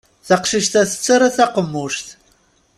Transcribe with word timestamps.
Taqcict-a 0.27 0.81
tettarra 0.89 1.29
taqemmuct. 1.37 2.07